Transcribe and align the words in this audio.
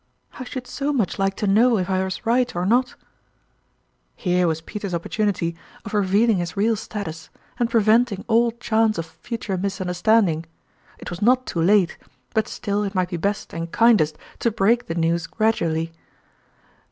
I 0.39 0.45
should 0.45 0.65
so 0.65 0.91
much 0.91 1.19
like 1.19 1.35
to 1.35 1.45
know 1.45 1.77
if 1.77 1.87
I 1.87 2.03
was 2.03 2.25
right 2.25 2.55
or 2.55 2.65
not?" 2.65 2.85
87 4.15 4.15
Here 4.15 4.47
was 4.47 4.61
Peter's 4.61 4.95
opportunity 4.95 5.55
of 5.85 5.93
revealing 5.93 6.37
his 6.37 6.57
real 6.57 6.75
status, 6.75 7.29
and 7.59 7.69
preventing 7.69 8.25
all 8.27 8.49
chance 8.53 8.97
of 8.97 9.05
future 9.05 9.59
misunderstanding. 9.59 10.47
It 10.97 11.11
was 11.11 11.21
not 11.21 11.45
top 11.45 11.57
late; 11.65 11.99
but 12.33 12.47
still 12.47 12.81
it 12.83 12.95
might 12.95 13.09
be 13.09 13.17
best 13.17 13.53
and 13.53 13.71
kindest 13.71 14.17
to 14.39 14.49
break 14.49 14.87
the 14.87 14.95
news 14.95 15.27
gradually. 15.27 15.93